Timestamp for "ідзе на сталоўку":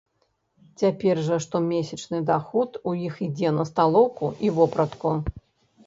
3.29-4.35